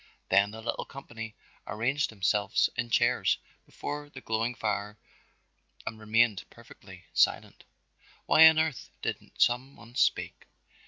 [0.29, 1.35] Then the little company
[1.67, 4.97] arranged themselves in chairs before the glowing fire
[5.85, 7.65] and remained perfectly silent.
[8.25, 10.47] Why on earth didn't some one speak?